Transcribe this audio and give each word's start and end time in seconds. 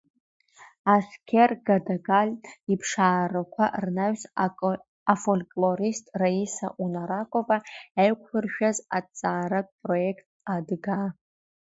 Асқер 0.93 1.51
Гадагатль 1.67 2.51
иԥшааарақәа 2.73 3.65
рнаҩс 3.83 4.21
афольклорист 5.13 6.05
раиса 6.19 6.67
Унарокова 6.83 7.57
еиқәлыршәаз 8.01 8.77
аҭҵааратә 8.97 9.73
проект 9.83 10.25
адыгаа… 10.53 11.07